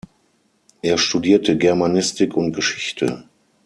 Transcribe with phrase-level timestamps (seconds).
[0.81, 3.25] Er studierte Germanistik und Geschichte.